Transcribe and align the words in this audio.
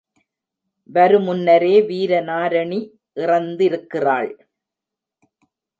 வருமுன்னரே 0.89 1.75
வீரநாரணி 1.89 2.79
இறந்திருக்கிறாள். 3.15 4.31